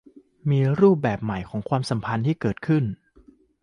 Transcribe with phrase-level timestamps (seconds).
[0.49, 2.83] มีรูปแบบใหม่ของความสัมพันธ์เกิดขึ้น